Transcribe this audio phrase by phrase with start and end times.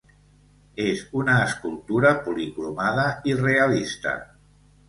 [0.85, 4.19] És una escultura policromada i realista.